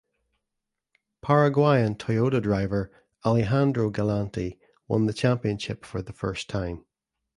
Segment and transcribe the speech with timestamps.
[1.21, 2.91] Paraguayan Toyota driver
[3.23, 6.83] Alejandro Galanti won the championship for the first time.